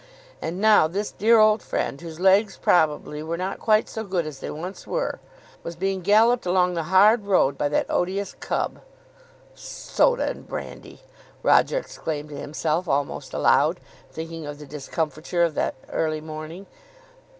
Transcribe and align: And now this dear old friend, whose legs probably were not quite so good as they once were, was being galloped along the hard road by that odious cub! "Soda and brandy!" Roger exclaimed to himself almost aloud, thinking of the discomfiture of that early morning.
And 0.41 0.59
now 0.59 0.87
this 0.87 1.11
dear 1.11 1.37
old 1.37 1.61
friend, 1.61 2.01
whose 2.01 2.19
legs 2.19 2.57
probably 2.59 3.21
were 3.21 3.37
not 3.37 3.59
quite 3.59 3.87
so 3.87 4.03
good 4.03 4.25
as 4.25 4.39
they 4.39 4.49
once 4.49 4.87
were, 4.87 5.19
was 5.61 5.75
being 5.75 6.01
galloped 6.01 6.47
along 6.47 6.73
the 6.73 6.85
hard 6.89 7.25
road 7.27 7.55
by 7.55 7.69
that 7.69 7.85
odious 7.87 8.35
cub! 8.39 8.81
"Soda 9.53 10.23
and 10.29 10.47
brandy!" 10.47 11.01
Roger 11.43 11.77
exclaimed 11.77 12.29
to 12.29 12.35
himself 12.35 12.87
almost 12.87 13.31
aloud, 13.31 13.79
thinking 14.11 14.47
of 14.47 14.57
the 14.57 14.65
discomfiture 14.65 15.43
of 15.43 15.53
that 15.53 15.75
early 15.87 16.19
morning. 16.19 16.65